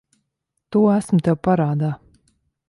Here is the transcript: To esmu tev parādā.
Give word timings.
To 0.75 0.81
esmu 0.93 1.19
tev 1.27 1.39
parādā. 1.49 1.93